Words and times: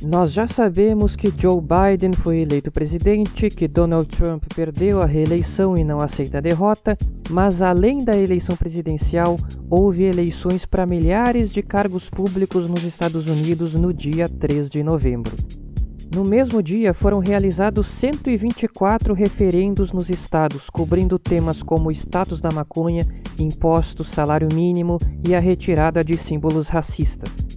Nós 0.00 0.32
já 0.32 0.46
sabemos 0.46 1.16
que 1.16 1.32
Joe 1.36 1.60
Biden 1.60 2.12
foi 2.12 2.38
eleito 2.38 2.70
presidente, 2.70 3.50
que 3.50 3.66
Donald 3.66 4.08
Trump 4.08 4.44
perdeu 4.54 5.02
a 5.02 5.04
reeleição 5.04 5.76
e 5.76 5.82
não 5.82 6.00
aceita 6.00 6.38
a 6.38 6.40
derrota, 6.40 6.96
mas 7.28 7.60
além 7.62 8.04
da 8.04 8.16
eleição 8.16 8.56
presidencial, 8.56 9.36
houve 9.68 10.04
eleições 10.04 10.64
para 10.64 10.86
milhares 10.86 11.50
de 11.50 11.62
cargos 11.62 12.08
públicos 12.08 12.68
nos 12.68 12.84
Estados 12.84 13.26
Unidos 13.26 13.74
no 13.74 13.92
dia 13.92 14.28
3 14.28 14.70
de 14.70 14.84
novembro. 14.84 15.36
No 16.14 16.24
mesmo 16.24 16.62
dia, 16.62 16.94
foram 16.94 17.18
realizados 17.18 17.88
124 17.88 19.12
referendos 19.12 19.92
nos 19.92 20.08
estados, 20.08 20.70
cobrindo 20.70 21.18
temas 21.18 21.60
como 21.60 21.88
o 21.88 21.92
status 21.92 22.40
da 22.40 22.52
maconha, 22.52 23.06
impostos, 23.36 24.10
salário 24.10 24.48
mínimo 24.54 25.00
e 25.26 25.34
a 25.34 25.40
retirada 25.40 26.04
de 26.04 26.16
símbolos 26.16 26.68
racistas. 26.68 27.47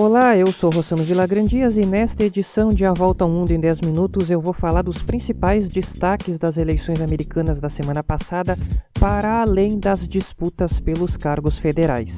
Olá, 0.00 0.36
eu 0.36 0.52
sou 0.52 0.70
Rossano 0.70 1.02
Vilagrandias 1.02 1.76
e 1.76 1.84
nesta 1.84 2.22
edição 2.22 2.72
de 2.72 2.84
A 2.84 2.92
Volta 2.92 3.24
ao 3.24 3.30
Mundo 3.30 3.50
em 3.50 3.58
10 3.58 3.80
Minutos 3.80 4.30
eu 4.30 4.40
vou 4.40 4.52
falar 4.52 4.82
dos 4.82 5.02
principais 5.02 5.68
destaques 5.68 6.38
das 6.38 6.56
eleições 6.56 7.00
americanas 7.00 7.58
da 7.58 7.68
semana 7.68 8.00
passada, 8.00 8.56
para 8.92 9.42
além 9.42 9.76
das 9.76 10.06
disputas 10.06 10.78
pelos 10.78 11.16
cargos 11.16 11.58
federais. 11.58 12.16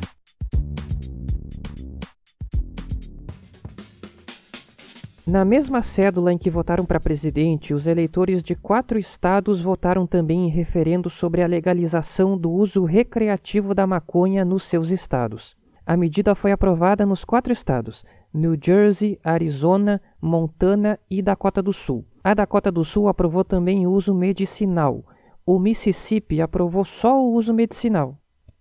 Na 5.27 5.43
mesma 5.43 5.81
cédula 5.81 6.35
em 6.35 6.37
que 6.37 6.51
votaram 6.51 6.85
para 6.85 7.01
presidente, 7.01 7.73
os 7.73 7.87
eleitores 7.87 8.43
de 8.43 8.55
quatro 8.55 8.99
estados 8.99 9.63
votaram 9.63 10.07
também 10.07 10.49
em 10.49 10.51
referendo 10.51 11.09
sobre 11.09 11.43
a 11.43 11.47
legalização 11.47 12.37
do 12.37 12.51
uso 12.51 12.85
recreativo 12.85 13.75
da 13.75 13.87
maconha 13.87 14.45
nos 14.45 14.65
seus 14.65 14.91
estados. 14.91 15.59
A 15.91 15.97
medida 15.97 16.37
foi 16.37 16.53
aprovada 16.53 17.05
nos 17.05 17.25
quatro 17.25 17.53
estados: 17.53 18.05
New 18.33 18.57
Jersey, 18.63 19.19
Arizona, 19.25 20.01
Montana 20.23 20.97
e 21.11 21.21
Dakota 21.21 21.61
do 21.61 21.73
Sul. 21.73 22.05
A 22.23 22.33
Dakota 22.33 22.71
do 22.71 22.85
Sul 22.85 23.09
aprovou 23.09 23.43
também 23.43 23.89
o 23.89 23.91
uso 23.91 24.15
medicinal. 24.15 25.05
O 25.45 25.59
Mississippi 25.59 26.41
aprovou 26.41 26.85
só 26.85 27.21
o 27.21 27.33
uso 27.33 27.53
medicinal. 27.53 28.17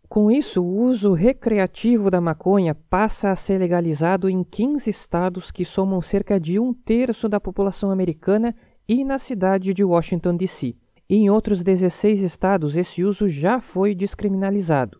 Com 0.07 0.31
isso, 0.31 0.59
o 0.63 0.81
uso 0.81 1.13
recreativo 1.13 2.09
da 2.09 2.19
maconha 2.19 2.73
passa 2.73 3.29
a 3.29 3.35
ser 3.35 3.59
legalizado 3.59 4.27
em 4.27 4.43
15 4.43 4.89
estados 4.89 5.51
que 5.51 5.63
somam 5.63 6.01
cerca 6.01 6.39
de 6.39 6.59
um 6.59 6.73
terço 6.73 7.29
da 7.29 7.39
população 7.39 7.91
americana 7.91 8.55
e 8.87 9.03
na 9.03 9.19
cidade 9.19 9.71
de 9.71 9.83
Washington, 9.83 10.35
D.C. 10.35 10.75
Em 11.07 11.29
outros 11.29 11.61
16 11.61 12.23
estados, 12.23 12.75
esse 12.75 13.03
uso 13.03 13.29
já 13.29 13.61
foi 13.61 13.93
descriminalizado. 13.93 14.99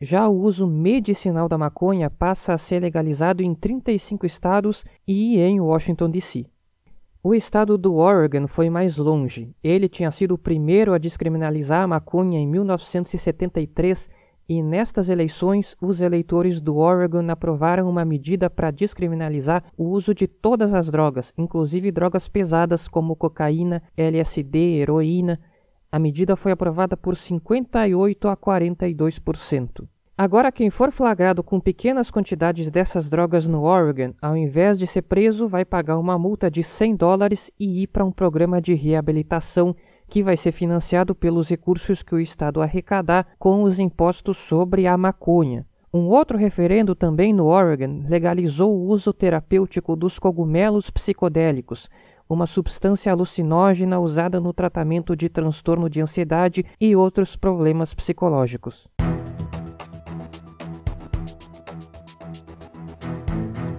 Já 0.00 0.28
o 0.28 0.40
uso 0.40 0.66
medicinal 0.66 1.48
da 1.48 1.56
maconha 1.56 2.10
passa 2.10 2.52
a 2.52 2.58
ser 2.58 2.80
legalizado 2.80 3.42
em 3.42 3.54
35 3.54 4.26
estados 4.26 4.84
e 5.06 5.38
em 5.38 5.60
Washington, 5.60 6.10
D.C. 6.10 6.46
O 7.22 7.34
estado 7.34 7.78
do 7.78 7.94
Oregon 7.94 8.46
foi 8.46 8.68
mais 8.68 8.98
longe. 8.98 9.54
Ele 9.62 9.88
tinha 9.88 10.10
sido 10.10 10.34
o 10.34 10.38
primeiro 10.38 10.92
a 10.92 10.98
descriminalizar 10.98 11.82
a 11.82 11.86
maconha 11.86 12.38
em 12.38 12.46
1973 12.46 14.10
e 14.46 14.62
nestas 14.62 15.08
eleições 15.08 15.74
os 15.80 16.02
eleitores 16.02 16.60
do 16.60 16.76
Oregon 16.76 17.26
aprovaram 17.30 17.88
uma 17.88 18.04
medida 18.04 18.50
para 18.50 18.70
descriminalizar 18.70 19.64
o 19.76 19.84
uso 19.84 20.14
de 20.14 20.26
todas 20.26 20.74
as 20.74 20.90
drogas, 20.90 21.32
inclusive 21.38 21.90
drogas 21.90 22.28
pesadas 22.28 22.86
como 22.86 23.16
cocaína, 23.16 23.82
LSD, 23.96 24.58
heroína. 24.80 25.40
A 25.94 25.98
medida 26.00 26.34
foi 26.34 26.50
aprovada 26.50 26.96
por 26.96 27.16
58 27.16 28.26
a 28.26 28.36
42%. 28.36 29.86
Agora, 30.18 30.50
quem 30.50 30.68
for 30.68 30.90
flagrado 30.90 31.40
com 31.40 31.60
pequenas 31.60 32.10
quantidades 32.10 32.68
dessas 32.68 33.08
drogas 33.08 33.46
no 33.46 33.62
Oregon, 33.62 34.12
ao 34.20 34.36
invés 34.36 34.76
de 34.76 34.88
ser 34.88 35.02
preso, 35.02 35.46
vai 35.46 35.64
pagar 35.64 35.96
uma 35.96 36.18
multa 36.18 36.50
de 36.50 36.64
100 36.64 36.96
dólares 36.96 37.48
e 37.60 37.84
ir 37.84 37.86
para 37.86 38.04
um 38.04 38.10
programa 38.10 38.60
de 38.60 38.74
reabilitação 38.74 39.72
que 40.08 40.20
vai 40.20 40.36
ser 40.36 40.50
financiado 40.50 41.14
pelos 41.14 41.48
recursos 41.48 42.02
que 42.02 42.16
o 42.16 42.18
Estado 42.18 42.60
arrecadar 42.60 43.28
com 43.38 43.62
os 43.62 43.78
impostos 43.78 44.36
sobre 44.36 44.88
a 44.88 44.98
maconha. 44.98 45.64
Um 45.92 46.08
outro 46.08 46.36
referendo 46.36 46.96
também 46.96 47.32
no 47.32 47.46
Oregon 47.46 48.02
legalizou 48.08 48.74
o 48.74 48.88
uso 48.88 49.12
terapêutico 49.12 49.94
dos 49.94 50.18
cogumelos 50.18 50.90
psicodélicos, 50.90 51.88
uma 52.28 52.46
substância 52.46 53.12
alucinógena 53.12 53.98
usada 53.98 54.40
no 54.40 54.52
tratamento 54.52 55.14
de 55.16 55.28
transtorno 55.28 55.88
de 55.88 56.00
ansiedade 56.00 56.64
e 56.80 56.96
outros 56.96 57.36
problemas 57.36 57.92
psicológicos. 57.94 58.88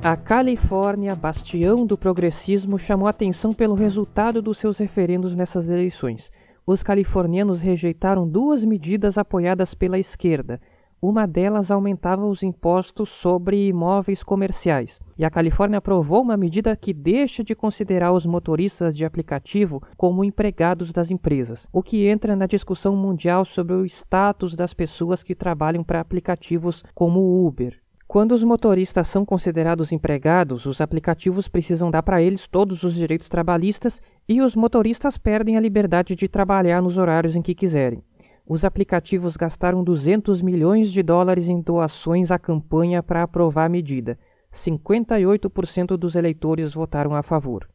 A 0.03 0.15
Califórnia, 0.15 1.15
bastião 1.15 1.83
do 1.83 1.97
progressismo, 1.97 2.77
chamou 2.77 3.07
atenção 3.07 3.51
pelo 3.51 3.73
resultado 3.73 4.39
dos 4.39 4.59
seus 4.59 4.77
referendos 4.77 5.35
nessas 5.35 5.67
eleições. 5.67 6.31
Os 6.63 6.83
californianos 6.83 7.59
rejeitaram 7.59 8.27
duas 8.27 8.63
medidas 8.63 9.17
apoiadas 9.17 9.73
pela 9.73 9.97
esquerda. 9.97 10.61
Uma 11.07 11.27
delas 11.27 11.69
aumentava 11.69 12.25
os 12.25 12.41
impostos 12.41 13.09
sobre 13.09 13.67
imóveis 13.67 14.23
comerciais, 14.23 14.99
e 15.15 15.23
a 15.23 15.29
Califórnia 15.29 15.77
aprovou 15.77 16.23
uma 16.23 16.35
medida 16.35 16.75
que 16.75 16.91
deixa 16.91 17.43
de 17.43 17.53
considerar 17.53 18.11
os 18.11 18.25
motoristas 18.25 18.97
de 18.97 19.05
aplicativo 19.05 19.83
como 19.95 20.23
empregados 20.23 20.91
das 20.91 21.11
empresas, 21.11 21.67
o 21.71 21.83
que 21.83 22.07
entra 22.07 22.35
na 22.35 22.47
discussão 22.47 22.95
mundial 22.95 23.45
sobre 23.45 23.75
o 23.75 23.85
status 23.85 24.55
das 24.55 24.73
pessoas 24.73 25.21
que 25.21 25.35
trabalham 25.35 25.83
para 25.83 25.99
aplicativos 25.99 26.83
como 26.95 27.19
o 27.19 27.45
Uber. 27.45 27.79
Quando 28.07 28.31
os 28.31 28.43
motoristas 28.43 29.07
são 29.07 29.23
considerados 29.23 29.91
empregados, 29.91 30.65
os 30.65 30.81
aplicativos 30.81 31.47
precisam 31.47 31.91
dar 31.91 32.01
para 32.01 32.19
eles 32.19 32.47
todos 32.47 32.81
os 32.81 32.95
direitos 32.95 33.29
trabalhistas 33.29 34.01
e 34.27 34.41
os 34.41 34.55
motoristas 34.55 35.19
perdem 35.19 35.55
a 35.55 35.61
liberdade 35.61 36.15
de 36.15 36.27
trabalhar 36.27 36.81
nos 36.81 36.97
horários 36.97 37.35
em 37.35 37.43
que 37.43 37.53
quiserem. 37.53 38.01
Os 38.47 38.63
aplicativos 38.63 39.35
gastaram 39.35 39.83
200 39.83 40.39
milhões 40.39 40.91
de 40.91 41.01
dólares 41.01 41.47
em 41.47 41.59
doações 41.59 42.29
à 42.29 42.37
campanha 42.37 43.01
para 43.01 43.23
aprovar 43.23 43.65
a 43.65 43.69
medida. 43.69 44.19
58% 44.53 45.97
dos 45.97 46.15
eleitores 46.15 46.71
votaram 46.71 47.15
a 47.15 47.23
favor. 47.23 47.67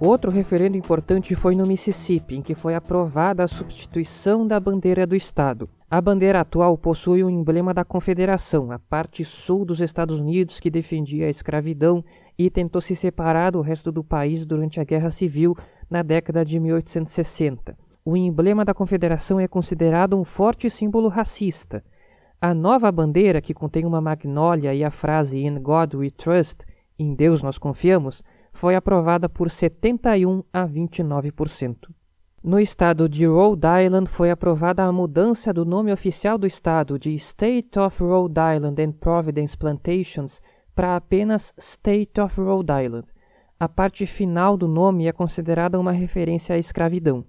Outro 0.00 0.32
referendo 0.32 0.76
importante 0.76 1.36
foi 1.36 1.54
no 1.54 1.64
Mississippi, 1.64 2.34
em 2.34 2.42
que 2.42 2.56
foi 2.56 2.74
aprovada 2.74 3.44
a 3.44 3.48
substituição 3.48 4.44
da 4.44 4.58
bandeira 4.58 5.06
do 5.06 5.14
Estado. 5.14 5.70
A 5.88 6.00
bandeira 6.00 6.40
atual 6.40 6.76
possui 6.76 7.22
o 7.22 7.28
um 7.28 7.30
emblema 7.30 7.72
da 7.72 7.84
Confederação, 7.84 8.72
a 8.72 8.80
parte 8.80 9.24
sul 9.24 9.64
dos 9.64 9.80
Estados 9.80 10.18
Unidos 10.18 10.58
que 10.58 10.70
defendia 10.70 11.28
a 11.28 11.30
escravidão 11.30 12.04
e 12.38 12.50
tentou 12.50 12.80
se 12.80 12.96
separar 12.96 13.50
do 13.52 13.60
resto 13.60 13.92
do 13.92 14.02
país 14.02 14.44
durante 14.44 14.80
a 14.80 14.84
Guerra 14.84 15.10
Civil 15.10 15.56
na 15.88 16.02
década 16.02 16.44
de 16.44 16.58
1860. 16.58 17.76
O 18.04 18.16
emblema 18.16 18.64
da 18.64 18.74
Confederação 18.74 19.38
é 19.38 19.46
considerado 19.46 20.18
um 20.18 20.24
forte 20.24 20.68
símbolo 20.68 21.08
racista. 21.08 21.84
A 22.40 22.52
nova 22.52 22.90
bandeira, 22.90 23.40
que 23.40 23.54
contém 23.54 23.84
uma 23.84 24.00
magnólia 24.00 24.74
e 24.74 24.82
a 24.82 24.90
frase 24.90 25.38
In 25.38 25.60
God 25.60 25.94
We 25.94 26.10
Trust, 26.10 26.64
em 26.98 27.14
Deus 27.14 27.42
nós 27.42 27.58
confiamos, 27.58 28.22
foi 28.52 28.74
aprovada 28.74 29.28
por 29.28 29.50
71 29.50 30.42
a 30.52 30.66
29%. 30.66 31.76
No 32.42 32.58
estado 32.58 33.08
de 33.08 33.24
Rhode 33.24 33.68
Island 33.84 34.10
foi 34.10 34.30
aprovada 34.30 34.82
a 34.82 34.90
mudança 34.90 35.52
do 35.52 35.64
nome 35.64 35.92
oficial 35.92 36.36
do 36.36 36.44
estado 36.44 36.98
de 36.98 37.14
State 37.14 37.78
of 37.78 38.02
Rhode 38.02 38.34
Island 38.56 38.82
and 38.82 38.92
Providence 38.92 39.56
Plantations 39.56 40.42
para 40.74 40.96
apenas 40.96 41.52
State 41.58 42.20
of 42.20 42.40
Rhode 42.40 42.72
Island. 42.72 43.06
A 43.58 43.68
parte 43.68 44.06
final 44.06 44.56
do 44.56 44.66
nome 44.66 45.06
é 45.06 45.12
considerada 45.12 45.78
uma 45.78 45.92
referência 45.92 46.54
à 46.54 46.58
escravidão. 46.58 47.24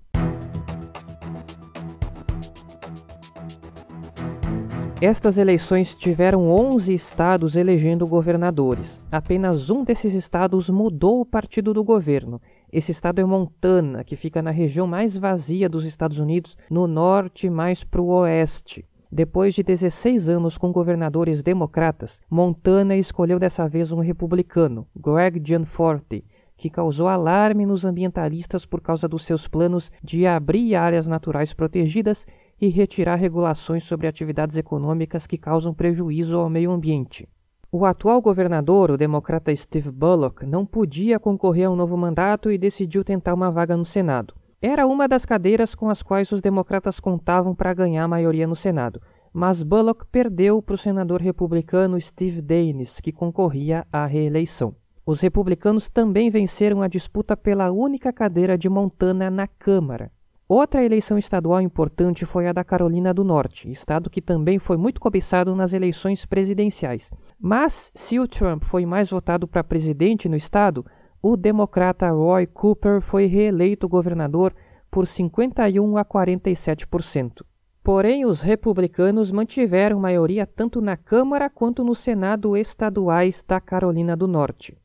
Estas 5.06 5.38
eleições 5.38 5.94
tiveram 5.94 6.50
11 6.50 6.94
estados 6.94 7.58
elegendo 7.58 8.08
governadores. 8.08 9.04
Apenas 9.12 9.70
um 9.70 9.84
desses 9.84 10.14
estados 10.14 10.70
mudou 10.70 11.20
o 11.20 11.26
partido 11.26 11.74
do 11.74 11.84
governo. 11.84 12.42
Esse 12.72 12.94
estado 12.94 13.20
é 13.20 13.26
Montana, 13.26 14.06
que 14.06 14.16
fica 14.16 14.42
na 14.42 14.50
região 14.50 14.88
mais 14.88 15.18
vazia 15.18 15.68
dos 15.68 15.86
Estados 15.86 16.20
Unidos, 16.20 16.58
no 16.70 16.88
norte 16.88 17.50
mais 17.50 17.84
para 17.84 18.02
o 18.02 18.08
oeste. 18.08 18.86
Depois 19.16 19.54
de 19.54 19.62
16 19.62 20.28
anos 20.28 20.58
com 20.58 20.72
governadores 20.72 21.44
democratas, 21.44 22.20
Montana 22.28 22.96
escolheu 22.96 23.38
dessa 23.38 23.70
vez 23.70 23.92
um 23.92 24.00
republicano, 24.00 24.88
Greg 24.96 25.40
Gianforte, 25.46 26.26
que 26.58 26.68
causou 26.68 27.08
alarme 27.08 27.64
nos 27.64 27.86
ambientalistas 27.86 28.66
por 28.66 28.82
causa 28.82 29.08
dos 29.08 29.24
seus 29.24 29.48
planos 29.48 29.92
de 30.04 30.26
abrir 30.26 30.74
áreas 30.74 31.08
naturais 31.08 31.54
protegidas 31.54 32.26
e 32.60 32.70
retirar 32.70 33.18
regulações 33.18 33.84
sobre 33.84 34.08
atividades 34.08 34.58
econômicas 34.58 35.28
que 35.28 35.38
causam 35.38 35.76
prejuízo 35.76 36.36
ao 36.36 36.50
meio 36.50 36.72
ambiente. 36.72 37.30
O 37.72 37.86
atual 37.86 38.20
governador, 38.20 38.90
o 38.90 38.98
democrata 38.98 39.56
Steve 39.56 39.92
Bullock, 39.92 40.44
não 40.44 40.66
podia 40.66 41.20
concorrer 41.20 41.68
a 41.68 41.70
um 41.70 41.76
novo 41.76 41.96
mandato 41.96 42.52
e 42.52 42.58
decidiu 42.58 43.04
tentar 43.04 43.36
uma 43.36 43.52
vaga 43.52 43.78
no 43.78 43.86
Senado. 43.86 44.34
Era 44.66 44.88
uma 44.88 45.10
das 45.10 45.26
cadeiras 45.26 45.76
com 45.76 45.90
as 45.90 46.02
quais 46.02 46.32
os 46.32 46.42
democratas 46.42 46.98
contavam 46.98 47.54
para 47.54 47.74
ganhar 47.74 48.06
a 48.06 48.08
maioria 48.08 48.48
no 48.48 48.56
Senado. 48.56 49.02
mas 49.34 49.62
Bullock 49.62 50.06
perdeu 50.10 50.62
para 50.62 50.76
o 50.76 50.78
senador 50.78 51.20
republicano 51.20 52.00
Steve 52.00 52.42
Daines, 52.42 53.02
que 53.02 53.12
concorria 53.12 53.86
à 53.92 54.06
reeleição. 54.06 54.74
Os 55.06 55.20
republicanos 55.20 55.90
também 55.90 56.30
venceram 56.30 56.82
a 56.82 56.88
disputa 56.88 57.36
pela 57.36 57.74
única 57.74 58.14
cadeira 58.14 58.58
de 58.58 58.70
Montana 58.70 59.30
na 59.30 59.48
Câmara. 59.48 60.10
Outra 60.48 60.82
eleição 60.82 61.18
estadual 61.18 61.60
importante 61.60 62.26
foi 62.26 62.48
a 62.48 62.54
da 62.54 62.64
Carolina 62.64 63.14
do 63.14 63.26
Norte, 63.26 63.70
estado 63.70 64.10
que 64.10 64.22
também 64.22 64.60
foi 64.60 64.78
muito 64.78 65.02
cobiçado 65.02 65.54
nas 65.54 65.74
eleições 65.74 66.26
presidenciais. 66.26 67.12
Mas, 67.38 67.92
se 67.94 68.18
o 68.18 68.28
Trump 68.30 68.64
foi 68.64 68.86
mais 68.86 69.10
votado 69.10 69.46
para 69.46 69.62
presidente 69.62 70.30
no 70.30 70.38
estado, 70.38 70.86
o 71.26 71.38
democrata 71.38 72.12
Roy 72.12 72.46
Cooper 72.46 73.00
foi 73.00 73.28
reeleito 73.28 73.88
governador 73.88 74.54
por 74.92 75.08
51 75.08 75.98
a 75.98 76.04
47%. 76.04 77.46
Porém, 77.82 78.26
os 78.26 78.42
republicanos 78.42 79.32
mantiveram 79.32 80.02
maioria 80.02 80.46
tanto 80.46 80.82
na 80.82 80.98
Câmara 80.98 81.50
quanto 81.50 81.82
no 81.82 81.96
Senado 81.96 82.58
estaduais 82.58 83.42
da 83.48 83.62
Carolina 83.62 84.18
do 84.18 84.28
Norte. 84.28 84.78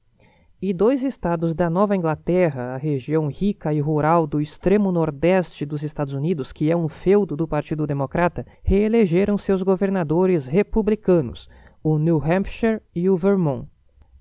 E 0.63 0.73
dois 0.73 1.03
estados 1.03 1.57
da 1.57 1.69
Nova 1.69 1.97
Inglaterra, 1.97 2.75
a 2.75 2.77
região 2.77 3.27
rica 3.27 3.73
e 3.75 3.81
rural 3.81 4.25
do 4.25 4.41
extremo 4.41 4.93
nordeste 4.93 5.67
dos 5.67 5.83
Estados 5.83 6.15
Unidos, 6.15 6.53
que 6.53 6.71
é 6.71 6.77
um 6.77 6.89
feudo 6.89 7.37
do 7.37 7.49
Partido 7.49 7.85
Democrata, 7.85 8.47
reelegeram 8.63 9.37
seus 9.39 9.63
governadores 9.63 10.47
republicanos, 10.47 11.49
o 11.83 11.99
New 11.99 12.23
Hampshire 12.25 12.81
e 12.95 13.11
o 13.11 13.17
Vermont. 13.17 13.67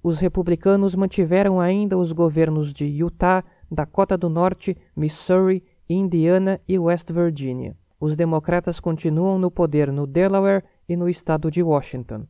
Os 0.08 0.22
republicanos 0.22 0.96
mantiveram 0.96 1.60
ainda 1.60 1.98
os 1.98 2.14
governos 2.14 2.74
de 2.74 2.86
Utah, 2.86 3.44
Dakota 3.70 4.18
do 4.18 4.30
Norte, 4.30 4.78
Missouri, 4.96 5.62
Indiana 5.90 6.62
e 6.66 6.80
West 6.80 7.12
Virginia. 7.12 7.76
Os 8.00 8.16
democratas 8.16 8.80
continuam 8.80 9.38
no 9.38 9.52
poder 9.52 9.92
no 9.92 10.08
Delaware 10.08 10.64
e 10.88 10.96
no 10.96 11.10
estado 11.10 11.52
de 11.52 11.62
Washington. 11.62 12.26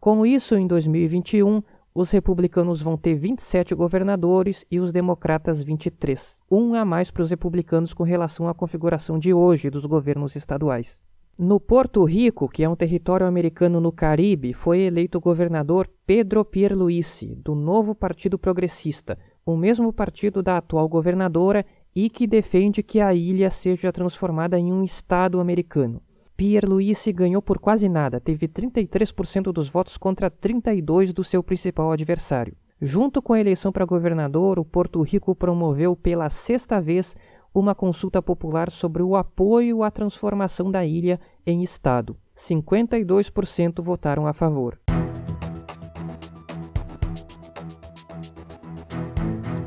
Com 0.00 0.24
isso, 0.24 0.54
em 0.56 0.66
2021, 0.66 1.62
os 1.94 2.10
republicanos 2.10 2.80
vão 2.80 2.96
ter 2.96 3.14
27 3.14 3.74
governadores 3.74 4.64
e 4.70 4.80
os 4.80 4.90
democratas 4.90 5.62
23, 5.62 6.42
um 6.50 6.74
a 6.74 6.82
mais 6.82 7.10
para 7.10 7.24
os 7.24 7.28
republicanos 7.28 7.92
com 7.92 8.04
relação 8.04 8.48
à 8.48 8.54
configuração 8.54 9.18
de 9.18 9.34
hoje 9.34 9.68
dos 9.68 9.84
governos 9.84 10.34
estaduais. 10.34 11.02
No 11.38 11.58
Porto 11.58 12.04
Rico, 12.04 12.46
que 12.46 12.62
é 12.62 12.68
um 12.68 12.76
território 12.76 13.26
americano 13.26 13.80
no 13.80 13.90
Caribe, 13.90 14.52
foi 14.52 14.80
eleito 14.80 15.18
governador 15.18 15.88
Pedro 16.06 16.44
Pierluisi, 16.44 17.34
do 17.34 17.54
novo 17.54 17.94
Partido 17.94 18.38
Progressista, 18.38 19.18
o 19.44 19.56
mesmo 19.56 19.92
partido 19.94 20.42
da 20.42 20.58
atual 20.58 20.86
governadora 20.88 21.64
e 21.96 22.10
que 22.10 22.26
defende 22.26 22.82
que 22.82 23.00
a 23.00 23.14
ilha 23.14 23.50
seja 23.50 23.90
transformada 23.90 24.58
em 24.58 24.70
um 24.70 24.84
estado 24.84 25.40
americano. 25.40 26.02
Pierluisi 26.36 27.12
ganhou 27.12 27.40
por 27.40 27.58
quase 27.58 27.88
nada, 27.88 28.20
teve 28.20 28.46
33% 28.46 29.52
dos 29.52 29.70
votos 29.70 29.96
contra 29.96 30.30
32% 30.30 31.12
do 31.12 31.24
seu 31.24 31.42
principal 31.42 31.92
adversário. 31.92 32.54
Junto 32.84 33.22
com 33.22 33.32
a 33.32 33.40
eleição 33.40 33.70
para 33.70 33.84
governador, 33.84 34.58
o 34.58 34.64
Porto 34.64 35.00
Rico 35.02 35.34
promoveu 35.36 35.94
pela 35.94 36.28
sexta 36.28 36.80
vez 36.80 37.16
uma 37.54 37.74
consulta 37.74 38.22
popular 38.22 38.70
sobre 38.70 39.02
o 39.02 39.16
apoio 39.16 39.82
à 39.82 39.90
transformação 39.90 40.70
da 40.70 40.84
ilha 40.84 41.20
em 41.46 41.62
Estado. 41.62 42.16
52% 42.36 43.82
votaram 43.82 44.26
a 44.26 44.32
favor. 44.32 44.78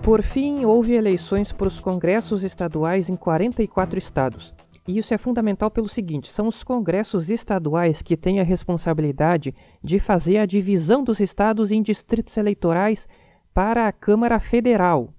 Por 0.01 0.21
fim, 0.21 0.65
houve 0.65 0.93
eleições 0.93 1.51
para 1.51 1.67
os 1.67 1.79
congressos 1.79 2.43
estaduais 2.43 3.09
em 3.09 3.15
44 3.15 3.97
estados. 3.97 4.53
E 4.87 4.99
isso 4.99 5.13
é 5.15 5.17
fundamental 5.17 5.71
pelo 5.71 5.89
seguinte: 5.89 6.31
são 6.31 6.47
os 6.47 6.63
congressos 6.63 7.29
estaduais 7.31 8.03
que 8.03 8.15
têm 8.15 8.39
a 8.39 8.43
responsabilidade 8.43 9.55
de 9.81 9.99
fazer 9.99 10.37
a 10.37 10.45
divisão 10.45 11.03
dos 11.03 11.19
estados 11.19 11.71
em 11.71 11.81
distritos 11.81 12.37
eleitorais 12.37 13.07
para 13.51 13.87
a 13.87 13.91
Câmara 13.91 14.39
Federal. 14.39 15.14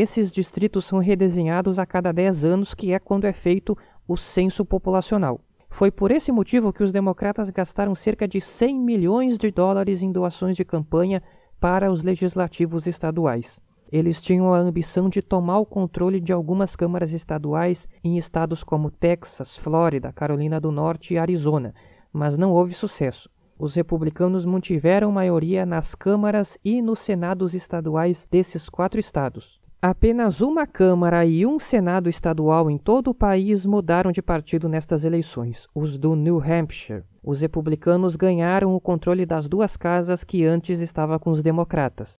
Esses 0.00 0.30
distritos 0.30 0.84
são 0.84 1.00
redesenhados 1.00 1.76
a 1.76 1.84
cada 1.84 2.12
10 2.12 2.44
anos, 2.44 2.72
que 2.72 2.92
é 2.92 3.00
quando 3.00 3.24
é 3.24 3.32
feito 3.32 3.76
o 4.06 4.16
censo 4.16 4.64
populacional. 4.64 5.40
Foi 5.68 5.90
por 5.90 6.12
esse 6.12 6.30
motivo 6.30 6.72
que 6.72 6.84
os 6.84 6.92
democratas 6.92 7.50
gastaram 7.50 7.96
cerca 7.96 8.28
de 8.28 8.40
100 8.40 8.78
milhões 8.78 9.36
de 9.36 9.50
dólares 9.50 10.00
em 10.00 10.12
doações 10.12 10.56
de 10.56 10.64
campanha 10.64 11.20
para 11.58 11.90
os 11.90 12.04
legislativos 12.04 12.86
estaduais. 12.86 13.58
Eles 13.90 14.22
tinham 14.22 14.54
a 14.54 14.58
ambição 14.58 15.08
de 15.08 15.20
tomar 15.20 15.58
o 15.58 15.66
controle 15.66 16.20
de 16.20 16.32
algumas 16.32 16.76
câmaras 16.76 17.12
estaduais 17.12 17.88
em 18.04 18.16
estados 18.16 18.62
como 18.62 18.92
Texas, 18.92 19.56
Flórida, 19.56 20.12
Carolina 20.12 20.60
do 20.60 20.70
Norte 20.70 21.14
e 21.14 21.18
Arizona, 21.18 21.74
mas 22.12 22.38
não 22.38 22.52
houve 22.52 22.72
sucesso. 22.72 23.28
Os 23.58 23.74
republicanos 23.74 24.44
mantiveram 24.44 25.10
maioria 25.10 25.66
nas 25.66 25.96
câmaras 25.96 26.56
e 26.64 26.80
nos 26.80 27.00
senados 27.00 27.52
estaduais 27.52 28.28
desses 28.30 28.68
quatro 28.68 29.00
estados. 29.00 29.57
Apenas 29.80 30.40
uma 30.40 30.66
Câmara 30.66 31.24
e 31.24 31.46
um 31.46 31.56
Senado 31.60 32.08
estadual 32.08 32.68
em 32.68 32.76
todo 32.76 33.10
o 33.10 33.14
país 33.14 33.64
mudaram 33.64 34.10
de 34.10 34.20
partido 34.20 34.68
nestas 34.68 35.04
eleições, 35.04 35.68
os 35.72 35.96
do 35.96 36.16
New 36.16 36.42
Hampshire. 36.42 37.04
Os 37.22 37.42
republicanos 37.42 38.16
ganharam 38.16 38.74
o 38.74 38.80
controle 38.80 39.24
das 39.24 39.48
duas 39.48 39.76
casas 39.76 40.24
que 40.24 40.44
antes 40.44 40.80
estava 40.80 41.16
com 41.16 41.30
os 41.30 41.44
democratas. 41.44 42.16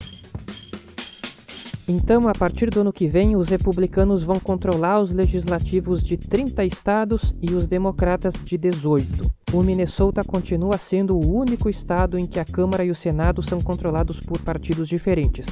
Então, 1.85 2.29
a 2.29 2.33
partir 2.33 2.69
do 2.69 2.79
ano 2.79 2.93
que 2.93 3.09
vem, 3.09 3.35
os 3.35 3.49
republicanos 3.49 4.23
vão 4.23 4.39
controlar 4.39 5.01
os 5.01 5.11
legislativos 5.11 6.01
de 6.01 6.15
30 6.15 6.63
estados 6.63 7.35
e 7.41 7.53
os 7.53 7.67
democratas 7.67 8.35
de 8.35 8.57
18. 8.57 9.29
O 9.51 9.61
Minnesota 9.61 10.23
continua 10.23 10.77
sendo 10.77 11.13
o 11.17 11.35
único 11.35 11.69
estado 11.69 12.17
em 12.17 12.25
que 12.25 12.39
a 12.39 12.45
Câmara 12.45 12.85
e 12.85 12.91
o 12.91 12.95
Senado 12.95 13.43
são 13.43 13.59
controlados 13.59 14.17
por 14.21 14.39
partidos 14.39 14.87
diferentes. 14.87 15.45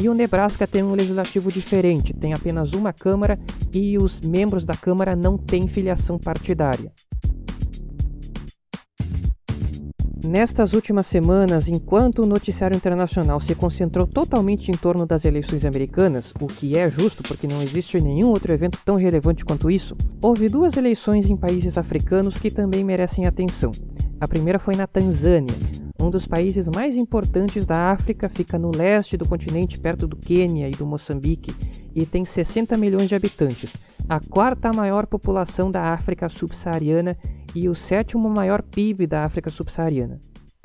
E 0.00 0.08
o 0.08 0.14
Nebraska 0.14 0.66
tem 0.66 0.82
um 0.82 0.94
legislativo 0.94 1.52
diferente, 1.52 2.14
tem 2.14 2.32
apenas 2.32 2.72
uma 2.72 2.90
Câmara 2.90 3.38
e 3.70 3.98
os 3.98 4.18
membros 4.18 4.64
da 4.64 4.74
Câmara 4.74 5.14
não 5.14 5.36
têm 5.36 5.68
filiação 5.68 6.18
partidária. 6.18 6.90
Nestas 10.24 10.72
últimas 10.72 11.06
semanas, 11.06 11.68
enquanto 11.68 12.22
o 12.22 12.26
noticiário 12.26 12.74
internacional 12.74 13.40
se 13.40 13.54
concentrou 13.54 14.06
totalmente 14.06 14.70
em 14.70 14.74
torno 14.74 15.04
das 15.04 15.26
eleições 15.26 15.66
americanas, 15.66 16.32
o 16.40 16.46
que 16.46 16.78
é 16.78 16.90
justo 16.90 17.22
porque 17.22 17.46
não 17.46 17.60
existe 17.60 18.00
nenhum 18.00 18.28
outro 18.28 18.54
evento 18.54 18.78
tão 18.82 18.96
relevante 18.96 19.44
quanto 19.44 19.70
isso, 19.70 19.94
houve 20.22 20.48
duas 20.48 20.78
eleições 20.78 21.28
em 21.28 21.36
países 21.36 21.76
africanos 21.76 22.38
que 22.38 22.50
também 22.50 22.82
merecem 22.82 23.26
atenção. 23.26 23.70
A 24.18 24.26
primeira 24.26 24.58
foi 24.58 24.76
na 24.76 24.86
Tanzânia, 24.86 25.54
um 26.00 26.10
dos 26.10 26.26
países 26.26 26.66
mais 26.66 26.96
importantes 26.96 27.66
da 27.66 27.90
África, 27.90 28.28
fica 28.28 28.58
no 28.58 28.74
leste 28.74 29.16
do 29.16 29.28
continente, 29.28 29.78
perto 29.78 30.06
do 30.06 30.16
Quênia 30.16 30.68
e 30.68 30.72
do 30.72 30.86
Moçambique, 30.86 31.54
e 31.94 32.06
tem 32.06 32.24
60 32.24 32.76
milhões 32.76 33.08
de 33.08 33.14
habitantes, 33.14 33.76
a 34.08 34.18
quarta 34.18 34.72
maior 34.72 35.06
população 35.06 35.70
da 35.70 35.92
África 35.92 36.28
subsaariana 36.28 37.16
e 37.54 37.68
o 37.68 37.74
sétimo 37.74 38.28
maior 38.30 38.62
PIB 38.62 39.06
da 39.06 39.24
África 39.24 39.50
subsaariana. 39.50 40.20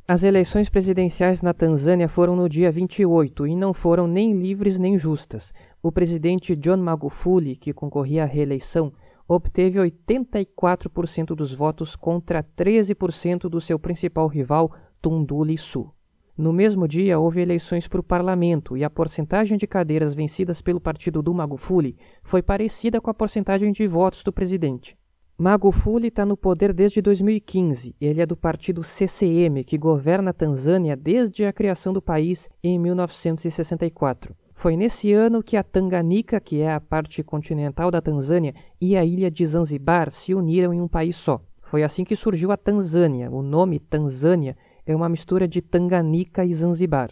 As 0.07 0.23
eleições 0.23 0.69
presidenciais 0.69 1.41
na 1.41 1.53
Tanzânia 1.53 2.07
foram 2.07 2.35
no 2.35 2.47
dia 2.47 2.71
28 2.71 3.47
e 3.47 3.55
não 3.55 3.73
foram 3.73 4.07
nem 4.07 4.39
livres 4.39 4.77
nem 4.77 4.97
justas. 4.97 5.51
O 5.81 5.91
presidente 5.91 6.55
John 6.55 6.77
Magufuli, 6.77 7.55
que 7.55 7.73
concorria 7.73 8.23
à 8.23 8.25
reeleição, 8.25 8.93
obteve 9.27 9.79
84% 9.79 11.35
dos 11.35 11.53
votos 11.53 11.95
contra 11.95 12.43
13% 12.43 13.49
do 13.49 13.59
seu 13.59 13.79
principal 13.79 14.27
rival, 14.27 14.71
Tundu 15.01 15.43
Lissu. 15.43 15.91
No 16.37 16.51
mesmo 16.51 16.85
dia, 16.85 17.17
houve 17.17 17.39
eleições 17.39 17.87
para 17.87 18.01
o 18.01 18.03
parlamento 18.03 18.75
e 18.75 18.83
a 18.83 18.89
porcentagem 18.89 19.57
de 19.57 19.65
cadeiras 19.65 20.13
vencidas 20.13 20.61
pelo 20.61 20.81
partido 20.81 21.21
do 21.21 21.33
Magufuli 21.33 21.97
foi 22.23 22.41
parecida 22.41 22.99
com 22.99 23.09
a 23.09 23.13
porcentagem 23.13 23.71
de 23.71 23.87
votos 23.87 24.21
do 24.21 24.33
presidente. 24.33 24.97
Magufuli 25.37 26.07
está 26.07 26.25
no 26.25 26.35
poder 26.35 26.73
desde 26.73 27.01
2015. 27.01 27.95
Ele 27.99 28.21
é 28.21 28.25
do 28.25 28.35
partido 28.37 28.83
CCM, 28.83 29.63
que 29.65 29.77
governa 29.77 30.31
a 30.31 30.33
Tanzânia 30.33 30.95
desde 30.95 31.45
a 31.45 31.53
criação 31.53 31.93
do 31.93 32.01
país 32.01 32.49
em 32.63 32.79
1964. 32.79 34.35
Foi 34.53 34.77
nesse 34.77 35.11
ano 35.11 35.43
que 35.43 35.57
a 35.57 35.63
Tanganica, 35.63 36.39
que 36.39 36.61
é 36.61 36.71
a 36.71 36.79
parte 36.79 37.21
continental 37.21 37.91
da 37.91 38.01
Tanzânia, 38.01 38.55
e 38.79 38.95
a 38.95 39.03
ilha 39.03 39.29
de 39.29 39.45
Zanzibar 39.45 40.09
se 40.09 40.33
uniram 40.33 40.73
em 40.73 40.79
um 40.79 40.87
país 40.87 41.17
só. 41.17 41.41
Foi 41.61 41.83
assim 41.83 42.05
que 42.05 42.15
surgiu 42.15 42.51
a 42.51 42.57
Tanzânia. 42.57 43.29
O 43.29 43.41
nome 43.41 43.79
Tanzânia 43.79 44.55
é 44.85 44.95
uma 44.95 45.09
mistura 45.09 45.47
de 45.47 45.61
Tanganica 45.61 46.45
e 46.45 46.53
Zanzibar. 46.53 47.11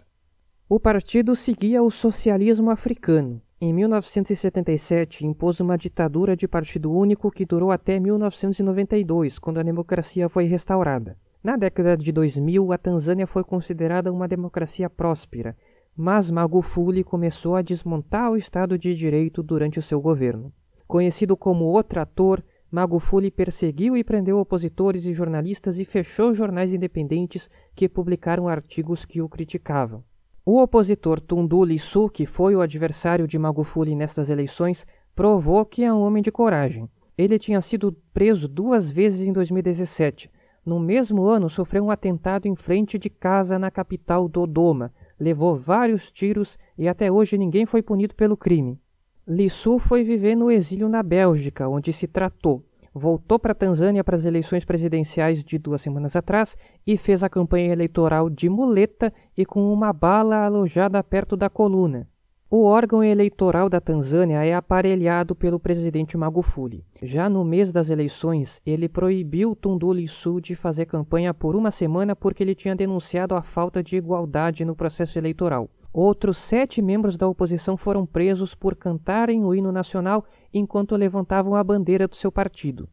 O 0.69 0.79
partido 0.79 1.35
seguia 1.35 1.81
o 1.81 1.89
socialismo 1.89 2.69
africano. 2.69 3.41
Em 3.59 3.73
1977, 3.73 5.25
impôs 5.25 5.59
uma 5.59 5.77
ditadura 5.77 6.35
de 6.35 6.47
partido 6.47 6.91
único 6.91 7.31
que 7.31 7.45
durou 7.45 7.71
até 7.71 7.99
1992, 7.99 9.39
quando 9.39 9.59
a 9.59 9.63
democracia 9.63 10.27
foi 10.27 10.45
restaurada. 10.45 11.17
Na 11.43 11.55
década 11.57 11.97
de 11.97 12.11
2000, 12.11 12.71
a 12.71 12.77
Tanzânia 12.77 13.25
foi 13.25 13.43
considerada 13.43 14.11
uma 14.11 14.27
democracia 14.27 14.89
próspera, 14.89 15.55
mas 15.95 16.29
Magufuli 16.29 17.03
começou 17.03 17.55
a 17.55 17.61
desmontar 17.61 18.31
o 18.31 18.37
Estado 18.37 18.77
de 18.77 18.95
Direito 18.95 19.43
durante 19.43 19.79
o 19.79 19.81
seu 19.81 20.01
governo. 20.01 20.51
Conhecido 20.87 21.35
como 21.37 21.77
o 21.77 21.83
trator, 21.83 22.43
Magufuli 22.73 23.29
perseguiu 23.29 23.95
e 23.95 24.03
prendeu 24.03 24.39
opositores 24.39 25.05
e 25.05 25.13
jornalistas 25.13 25.77
e 25.77 25.85
fechou 25.85 26.33
jornais 26.33 26.73
independentes 26.73 27.47
que 27.75 27.87
publicaram 27.87 28.47
artigos 28.47 29.05
que 29.05 29.21
o 29.21 29.29
criticavam. 29.29 30.03
O 30.43 30.59
opositor 30.59 31.21
Tundu 31.21 31.63
Lissu, 31.63 32.09
que 32.09 32.25
foi 32.25 32.55
o 32.55 32.61
adversário 32.61 33.27
de 33.27 33.37
Magufuli 33.37 33.93
nestas 33.93 34.27
eleições, 34.27 34.87
provou 35.13 35.63
que 35.63 35.83
é 35.83 35.93
um 35.93 36.01
homem 36.01 36.23
de 36.23 36.31
coragem. 36.31 36.89
Ele 37.15 37.37
tinha 37.37 37.61
sido 37.61 37.95
preso 38.11 38.47
duas 38.47 38.91
vezes 38.91 39.21
em 39.21 39.31
2017. 39.31 40.31
No 40.65 40.79
mesmo 40.79 41.25
ano, 41.25 41.51
sofreu 41.51 41.83
um 41.83 41.91
atentado 41.91 42.47
em 42.47 42.55
frente 42.55 42.97
de 42.97 43.07
casa 43.07 43.59
na 43.59 43.69
capital 43.69 44.27
Dodoma, 44.27 44.91
levou 45.19 45.55
vários 45.55 46.11
tiros 46.11 46.57
e 46.75 46.87
até 46.87 47.11
hoje 47.11 47.37
ninguém 47.37 47.67
foi 47.67 47.83
punido 47.83 48.15
pelo 48.15 48.35
crime. 48.35 48.79
Lissu 49.25 49.79
foi 49.79 50.03
viver 50.03 50.35
no 50.35 50.51
exílio 50.51 50.89
na 50.89 51.01
Bélgica, 51.01 51.69
onde 51.69 51.93
se 51.93 52.07
tratou. 52.07 52.61
Voltou 52.93 53.39
para 53.39 53.53
a 53.53 53.55
Tanzânia 53.55 54.03
para 54.03 54.17
as 54.17 54.25
eleições 54.25 54.65
presidenciais 54.65 55.41
de 55.45 55.57
duas 55.57 55.81
semanas 55.81 56.13
atrás 56.15 56.57
e 56.85 56.97
fez 56.97 57.23
a 57.23 57.29
campanha 57.29 57.71
eleitoral 57.71 58.29
de 58.29 58.49
muleta 58.49 59.13
e 59.37 59.45
com 59.45 59.71
uma 59.71 59.93
bala 59.93 60.45
alojada 60.45 61.01
perto 61.01 61.37
da 61.37 61.49
coluna. 61.49 62.05
O 62.51 62.65
órgão 62.65 63.01
eleitoral 63.01 63.69
da 63.69 63.79
Tanzânia 63.79 64.45
é 64.45 64.53
aparelhado 64.53 65.33
pelo 65.33 65.57
presidente 65.57 66.17
Magufuli. 66.17 66.85
Já 67.01 67.29
no 67.29 67.45
mês 67.45 67.71
das 67.71 67.89
eleições, 67.89 68.61
ele 68.65 68.89
proibiu 68.89 69.55
Tundu 69.55 69.93
Lissu 69.93 70.41
de 70.41 70.53
fazer 70.53 70.85
campanha 70.85 71.33
por 71.33 71.55
uma 71.55 71.71
semana 71.71 72.13
porque 72.13 72.43
ele 72.43 72.53
tinha 72.53 72.75
denunciado 72.75 73.33
a 73.35 73.41
falta 73.41 73.81
de 73.81 73.95
igualdade 73.95 74.65
no 74.65 74.75
processo 74.75 75.17
eleitoral. 75.17 75.69
Outros 75.93 76.39
sete 76.39 76.81
membros 76.81 77.17
da 77.17 77.27
oposição 77.27 77.77
foram 77.77 78.03
presos 78.03 78.55
por 78.55 78.75
cantarem 78.75 79.45
o 79.45 79.53
hino 79.53 79.71
nacional 79.71 80.25
enquanto 80.51 80.95
levantavam 80.95 81.55
a 81.55 81.63
bandeira 81.63 82.07
do 82.07 82.15
seu 82.15 82.31
partido. 82.31 82.89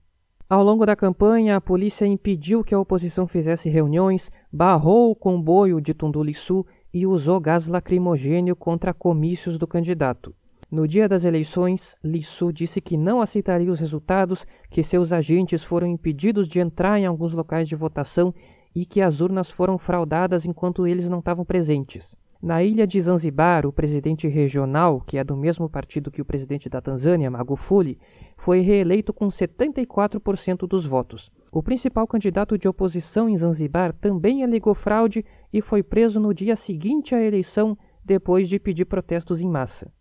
Ao 0.46 0.62
longo 0.62 0.84
da 0.84 0.94
campanha, 0.94 1.56
a 1.56 1.60
polícia 1.62 2.04
impediu 2.04 2.62
que 2.62 2.74
a 2.74 2.78
oposição 2.78 3.26
fizesse 3.26 3.70
reuniões, 3.70 4.30
barrou 4.52 5.10
o 5.10 5.14
comboio 5.14 5.80
de 5.80 5.94
Tundu 5.94 6.22
Lissu 6.22 6.66
e 6.92 7.06
usou 7.06 7.40
gás 7.40 7.68
lacrimogênio 7.68 8.54
contra 8.54 8.92
comícios 8.92 9.56
do 9.56 9.66
candidato. 9.66 10.34
No 10.70 10.86
dia 10.86 11.08
das 11.08 11.24
eleições, 11.24 11.96
Lissu 12.04 12.52
disse 12.52 12.82
que 12.82 12.98
não 12.98 13.22
aceitaria 13.22 13.72
os 13.72 13.80
resultados, 13.80 14.46
que 14.68 14.82
seus 14.82 15.10
agentes 15.10 15.64
foram 15.64 15.86
impedidos 15.86 16.46
de 16.46 16.60
entrar 16.60 16.98
em 16.98 17.06
alguns 17.06 17.32
locais 17.32 17.66
de 17.66 17.74
votação 17.74 18.34
e 18.74 18.84
que 18.84 19.00
as 19.00 19.20
urnas 19.22 19.50
foram 19.50 19.78
fraudadas 19.78 20.44
enquanto 20.44 20.86
eles 20.86 21.08
não 21.08 21.20
estavam 21.20 21.46
presentes. 21.46 22.14
Na 22.42 22.62
ilha 22.62 22.86
de 22.86 22.98
Zanzibar, 22.98 23.66
o 23.66 23.72
presidente 23.72 24.26
regional, 24.26 25.02
que 25.02 25.18
é 25.18 25.24
do 25.24 25.36
mesmo 25.36 25.68
partido 25.68 26.10
que 26.10 26.22
o 26.22 26.24
presidente 26.24 26.70
da 26.70 26.80
Tanzânia, 26.80 27.30
Magufuli, 27.30 27.98
foi 28.38 28.60
reeleito 28.60 29.12
com 29.12 29.28
74% 29.28 30.66
dos 30.66 30.86
votos. 30.86 31.30
O 31.52 31.62
principal 31.62 32.06
candidato 32.06 32.56
de 32.56 32.66
oposição 32.66 33.28
em 33.28 33.36
Zanzibar 33.36 33.92
também 33.92 34.42
alegou 34.42 34.74
fraude 34.74 35.22
e 35.52 35.60
foi 35.60 35.82
preso 35.82 36.18
no 36.18 36.32
dia 36.32 36.56
seguinte 36.56 37.14
à 37.14 37.22
eleição, 37.22 37.76
depois 38.02 38.48
de 38.48 38.58
pedir 38.58 38.86
protestos 38.86 39.42
em 39.42 39.48
massa. 39.48 39.92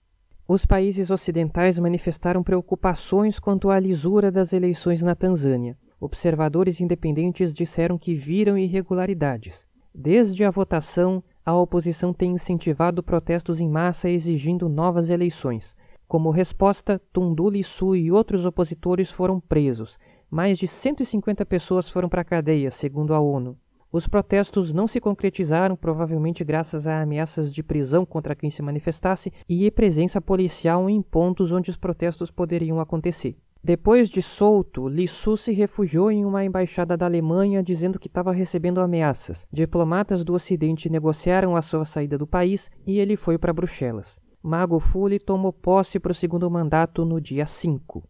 Os 0.47 0.65
países 0.65 1.09
ocidentais 1.09 1.77
manifestaram 1.77 2.41
preocupações 2.41 3.37
quanto 3.37 3.69
à 3.69 3.77
lisura 3.77 4.31
das 4.31 4.53
eleições 4.53 5.01
na 5.01 5.13
Tanzânia. 5.13 5.77
Observadores 5.99 6.79
independentes 6.79 7.53
disseram 7.53 7.97
que 7.97 8.15
viram 8.15 8.57
irregularidades. 8.57 9.67
Desde 9.93 10.45
a 10.45 10.49
votação, 10.49 11.21
a 11.45 11.55
oposição 11.55 12.13
tem 12.13 12.31
incentivado 12.31 13.01
protestos 13.01 13.59
em 13.59 13.67
massa 13.67 14.09
exigindo 14.09 14.69
novas 14.69 15.09
eleições. 15.09 15.75
Como 16.07 16.31
resposta, 16.31 17.01
Tundu 17.13 17.49
Lissu 17.49 17.95
e 17.95 18.11
outros 18.11 18.45
opositores 18.45 19.11
foram 19.11 19.39
presos. 19.39 19.99
Mais 20.29 20.57
de 20.57 20.67
150 20.67 21.45
pessoas 21.45 21.89
foram 21.89 22.09
para 22.09 22.21
a 22.21 22.25
cadeia, 22.25 22.71
segundo 22.71 23.13
a 23.13 23.19
ONU. 23.19 23.57
Os 23.91 24.07
protestos 24.07 24.71
não 24.71 24.87
se 24.87 24.99
concretizaram, 24.99 25.75
provavelmente 25.75 26.43
graças 26.43 26.85
a 26.85 27.01
ameaças 27.01 27.51
de 27.51 27.63
prisão 27.63 28.05
contra 28.05 28.35
quem 28.35 28.51
se 28.51 28.61
manifestasse 28.61 29.33
e 29.47 29.69
presença 29.71 30.21
policial 30.21 30.87
em 30.87 31.01
pontos 31.01 31.51
onde 31.51 31.71
os 31.71 31.77
protestos 31.77 32.29
poderiam 32.29 32.79
acontecer. 32.79 33.35
Depois 33.61 34.09
de 34.09 34.21
solto, 34.21 34.87
Lissu 34.87 35.35
se 35.35 35.51
refugiou 35.51 36.09
em 36.09 36.23
uma 36.23 36.45
embaixada 36.45 36.95
da 36.95 37.05
Alemanha 37.05 37.61
dizendo 37.61 37.99
que 37.99 38.07
estava 38.07 38.31
recebendo 38.31 38.79
ameaças. 38.79 39.45
Diplomatas 39.51 40.23
do 40.23 40.33
Ocidente 40.33 40.89
negociaram 40.89 41.57
a 41.57 41.61
sua 41.61 41.83
saída 41.83 42.17
do 42.17 42.25
país 42.25 42.71
e 42.87 42.99
ele 42.99 43.17
foi 43.17 43.37
para 43.37 43.51
Bruxelas. 43.51 44.17
Mago 44.41 44.79
Fuli 44.79 45.19
tomou 45.19 45.51
posse 45.51 45.99
para 45.99 46.13
o 46.13 46.15
segundo 46.15 46.49
mandato 46.49 47.03
no 47.03 47.19
dia 47.19 47.45
5. 47.45 48.01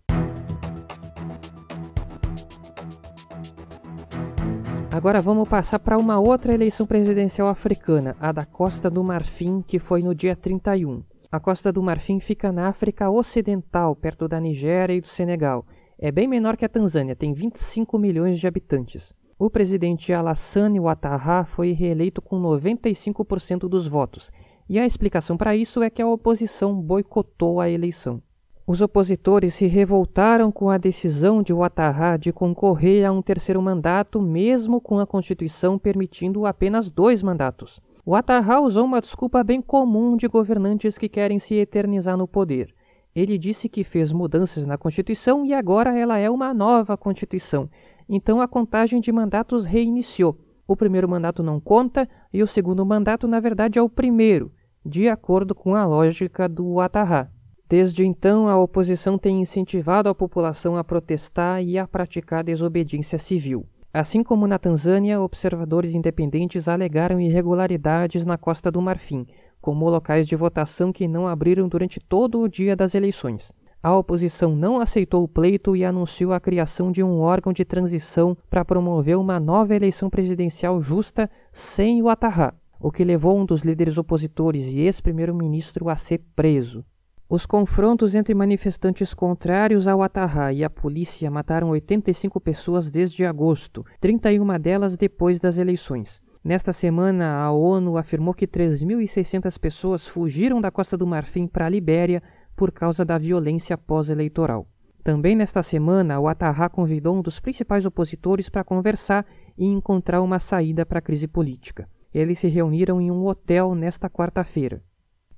Agora 4.91 5.19
vamos 5.21 5.49
passar 5.49 5.79
para 5.79 5.97
uma 5.97 6.19
outra 6.19 6.53
eleição 6.53 6.85
presidencial 6.85 7.47
africana, 7.47 8.15
a 8.19 8.31
da 8.31 8.45
Costa 8.45 8.89
do 8.89 9.03
Marfim, 9.03 9.63
que 9.65 9.79
foi 9.79 10.03
no 10.03 10.13
dia 10.13 10.35
31. 10.35 11.03
A 11.31 11.39
Costa 11.39 11.71
do 11.71 11.83
Marfim 11.83 12.19
fica 12.19 12.51
na 12.51 12.69
África 12.69 13.07
Ocidental, 13.07 13.95
perto 13.95 14.27
da 14.27 14.39
Nigéria 14.39 14.95
e 14.95 15.01
do 15.01 15.07
Senegal. 15.07 15.63
É 15.99 16.11
bem 16.11 16.27
menor 16.27 16.57
que 16.57 16.65
a 16.65 16.69
Tanzânia, 16.69 17.15
tem 17.15 17.33
25 17.33 17.99
milhões 17.99 18.39
de 18.39 18.47
habitantes. 18.47 19.13
O 19.37 19.47
presidente 19.47 20.11
Alassane 20.11 20.79
Ouattara 20.79 21.45
foi 21.45 21.71
reeleito 21.71 22.19
com 22.19 22.41
95% 22.41 23.69
dos 23.69 23.87
votos, 23.87 24.31
e 24.67 24.79
a 24.79 24.87
explicação 24.87 25.37
para 25.37 25.55
isso 25.55 25.83
é 25.83 25.89
que 25.91 26.01
a 26.01 26.07
oposição 26.07 26.73
boicotou 26.73 27.61
a 27.61 27.69
eleição. 27.69 28.23
Os 28.65 28.81
opositores 28.81 29.53
se 29.53 29.67
revoltaram 29.67 30.51
com 30.51 30.71
a 30.71 30.79
decisão 30.79 31.43
de 31.43 31.53
Ouattara 31.53 32.17
de 32.17 32.33
concorrer 32.33 33.05
a 33.05 33.11
um 33.11 33.21
terceiro 33.21 33.61
mandato, 33.61 34.19
mesmo 34.19 34.81
com 34.81 34.99
a 34.99 35.05
Constituição 35.05 35.77
permitindo 35.77 36.47
apenas 36.47 36.89
dois 36.89 37.21
mandatos. 37.21 37.79
Ouattara 38.09 38.59
usou 38.59 38.85
uma 38.85 38.99
desculpa 38.99 39.43
bem 39.43 39.61
comum 39.61 40.17
de 40.17 40.27
governantes 40.27 40.97
que 40.97 41.07
querem 41.07 41.37
se 41.37 41.53
eternizar 41.53 42.17
no 42.17 42.27
poder. 42.27 42.73
Ele 43.15 43.37
disse 43.37 43.69
que 43.69 43.83
fez 43.83 44.11
mudanças 44.11 44.65
na 44.65 44.79
Constituição 44.79 45.45
e 45.45 45.53
agora 45.53 45.95
ela 45.95 46.17
é 46.17 46.27
uma 46.27 46.51
nova 46.51 46.97
Constituição. 46.97 47.69
Então 48.09 48.41
a 48.41 48.47
contagem 48.47 48.99
de 48.99 49.11
mandatos 49.11 49.67
reiniciou. 49.67 50.35
O 50.67 50.75
primeiro 50.75 51.07
mandato 51.07 51.43
não 51.43 51.59
conta 51.59 52.09
e 52.33 52.41
o 52.41 52.47
segundo 52.47 52.83
mandato, 52.83 53.27
na 53.27 53.39
verdade, 53.39 53.77
é 53.77 53.81
o 53.81 53.87
primeiro, 53.87 54.51
de 54.83 55.07
acordo 55.07 55.53
com 55.53 55.75
a 55.75 55.85
lógica 55.85 56.49
do 56.49 56.65
Ouattara. 56.65 57.31
Desde 57.69 58.03
então, 58.03 58.47
a 58.47 58.59
oposição 58.59 59.19
tem 59.19 59.39
incentivado 59.39 60.09
a 60.09 60.15
população 60.15 60.75
a 60.75 60.83
protestar 60.83 61.61
e 61.61 61.77
a 61.77 61.87
praticar 61.87 62.43
desobediência 62.43 63.19
civil. 63.19 63.67
Assim 63.91 64.21
como 64.21 64.45
na 64.45 64.59
Tanzânia, 64.59 65.19
observadores 65.19 65.95
independentes 65.95 66.67
alegaram 66.67 67.19
irregularidades 67.19 68.23
na 68.23 68.37
Costa 68.37 68.69
do 68.69 68.79
Marfim, 68.79 69.25
como 69.59 69.89
locais 69.89 70.27
de 70.27 70.35
votação 70.35 70.93
que 70.93 71.07
não 71.07 71.27
abriram 71.27 71.67
durante 71.67 71.99
todo 71.99 72.39
o 72.39 72.47
dia 72.47 72.75
das 72.75 72.93
eleições. 72.93 73.51
A 73.81 73.95
oposição 73.95 74.55
não 74.55 74.79
aceitou 74.79 75.23
o 75.23 75.27
pleito 75.27 75.75
e 75.75 75.83
anunciou 75.83 76.33
a 76.33 76.39
criação 76.39 76.91
de 76.91 77.01
um 77.01 77.19
órgão 77.19 77.51
de 77.51 77.65
transição 77.65 78.37
para 78.49 78.63
promover 78.63 79.17
uma 79.17 79.39
nova 79.39 79.75
eleição 79.75 80.09
presidencial 80.09 80.79
justa 80.81 81.29
sem 81.51 82.01
o 82.01 82.09
Atarrá, 82.09 82.53
o 82.79 82.91
que 82.91 83.03
levou 83.03 83.39
um 83.39 83.45
dos 83.45 83.63
líderes 83.63 83.97
opositores 83.97 84.67
e 84.67 84.81
ex-primeiro-ministro 84.81 85.89
a 85.89 85.95
ser 85.95 86.21
preso. 86.35 86.85
Os 87.31 87.45
confrontos 87.45 88.15
entre 88.15 88.33
manifestantes 88.33 89.13
contrários 89.13 89.87
ao 89.87 90.01
Atarrá 90.01 90.51
e 90.51 90.63
a 90.63 90.69
polícia 90.69 91.29
mataram 91.29 91.69
85 91.69 92.41
pessoas 92.41 92.89
desde 92.89 93.23
agosto, 93.23 93.85
31 93.99 94.59
delas 94.59 94.97
depois 94.97 95.39
das 95.39 95.59
eleições. 95.59 96.19
Nesta 96.43 96.73
semana, 96.73 97.35
a 97.35 97.51
ONU 97.51 97.97
afirmou 97.97 98.33
que 98.33 98.47
3.600 98.47 99.59
pessoas 99.59 100.07
fugiram 100.07 100.59
da 100.59 100.71
Costa 100.71 100.97
do 100.97 101.05
Marfim 101.05 101.45
para 101.45 101.67
a 101.67 101.69
Libéria 101.69 102.23
por 102.55 102.71
causa 102.71 103.05
da 103.05 103.19
violência 103.19 103.77
pós-eleitoral. 103.77 104.67
Também 105.03 105.35
nesta 105.35 105.61
semana, 105.61 106.19
o 106.19 106.27
Atarrá 106.27 106.67
convidou 106.67 107.15
um 107.15 107.21
dos 107.21 107.39
principais 107.39 107.85
opositores 107.85 108.49
para 108.49 108.63
conversar 108.63 109.23
e 109.55 109.67
encontrar 109.67 110.23
uma 110.23 110.39
saída 110.39 110.83
para 110.83 110.97
a 110.97 111.03
crise 111.03 111.27
política. 111.27 111.87
Eles 112.11 112.39
se 112.39 112.47
reuniram 112.47 112.99
em 112.99 113.11
um 113.11 113.27
hotel 113.27 113.75
nesta 113.75 114.09
quarta-feira. 114.09 114.81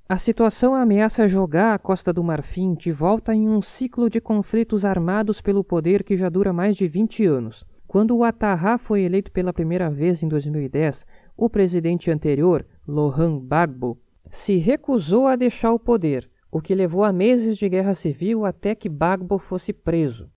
A 0.08 0.18
situação 0.18 0.74
ameaça 0.74 1.28
jogar 1.28 1.74
a 1.74 1.78
Costa 1.78 2.12
do 2.12 2.22
Marfim 2.22 2.74
de 2.74 2.92
volta 2.92 3.34
em 3.34 3.48
um 3.48 3.62
ciclo 3.62 4.10
de 4.10 4.20
conflitos 4.20 4.84
armados 4.84 5.40
pelo 5.40 5.64
poder 5.64 6.02
que 6.02 6.16
já 6.16 6.28
dura 6.28 6.52
mais 6.52 6.76
de 6.76 6.86
20 6.86 7.24
anos. 7.24 7.64
Quando 7.86 8.16
o 8.16 8.24
Atarrá 8.24 8.78
foi 8.78 9.02
eleito 9.02 9.30
pela 9.30 9.52
primeira 9.52 9.88
vez 9.88 10.22
em 10.22 10.28
2010, 10.28 11.06
o 11.36 11.48
presidente 11.48 12.10
anterior, 12.10 12.66
Lohan 12.86 13.38
Bagbo, 13.38 13.98
se 14.30 14.56
recusou 14.56 15.26
a 15.26 15.36
deixar 15.36 15.72
o 15.72 15.78
poder, 15.78 16.28
o 16.50 16.60
que 16.60 16.74
levou 16.74 17.04
a 17.04 17.12
meses 17.12 17.56
de 17.56 17.68
guerra 17.68 17.94
civil 17.94 18.44
até 18.44 18.74
que 18.74 18.88
Bagbo 18.88 19.38
fosse 19.38 19.72
preso. 19.72 20.28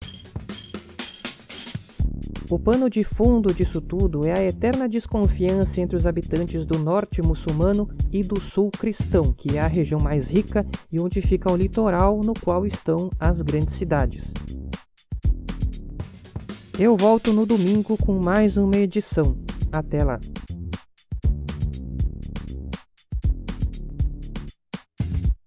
O 2.48 2.60
pano 2.60 2.90
de 2.90 3.04
fundo 3.04 3.52
disso 3.52 3.82
tudo 3.82 4.24
é 4.24 4.32
a 4.32 4.44
eterna 4.44 4.88
desconfiança 4.88 5.82
entre 5.82 5.96
os 5.98 6.06
habitantes 6.06 6.64
do 6.64 6.78
norte 6.78 7.20
muçulmano 7.20 7.90
e 8.12 8.24
do 8.24 8.40
sul 8.40 8.70
cristão, 8.70 9.34
que 9.34 9.58
é 9.58 9.62
a 9.62 9.68
região 9.68 10.00
mais 10.00 10.30
rica 10.30 10.66
e 10.92 11.00
onde 11.00 11.24
fica 11.24 11.52
o 11.52 11.56
litoral 11.56 12.22
no 12.22 12.34
qual 12.34 12.66
estão 12.66 13.10
as 13.20 13.42
grandes 13.42 13.74
cidades. 13.74 14.32
Eu 16.78 16.96
volto 16.96 17.34
no 17.34 17.46
domingo 17.48 17.98
com 17.98 18.20
mais 18.20 18.58
uma 18.58 18.78
edição. 18.78 19.38
Até 19.72 20.04
lá! 20.04 20.20